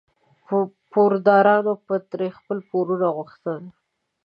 [0.91, 3.61] پوردارانو به ترې خپل پورونه غوښتل.